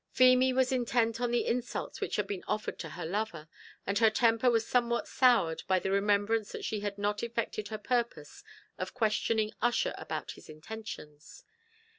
[0.09, 3.47] Feemy was intent on the insults which had been offered to her lover,
[3.85, 7.77] and her temper was somewhat soured by the remembrance that she had not effected her
[7.77, 8.43] purpose
[8.79, 11.43] of questioning Ussher about his intentions.